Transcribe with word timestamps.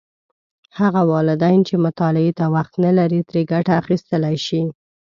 هغه 0.79 1.01
والدین 1.13 1.59
چې 1.67 1.75
مطالعې 1.85 2.31
ته 2.39 2.45
وخت 2.55 2.73
نه 2.85 2.91
لري، 2.97 3.19
ترې 3.29 3.41
ګټه 3.51 3.71
اخیستلی 3.81 4.35
شي. 4.45 4.61